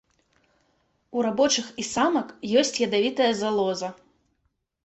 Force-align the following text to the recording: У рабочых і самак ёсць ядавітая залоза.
У 1.17 1.25
рабочых 1.27 1.65
і 1.83 1.87
самак 1.93 2.27
ёсць 2.63 2.73
ядавітая 2.87 3.31
залоза. 3.43 3.89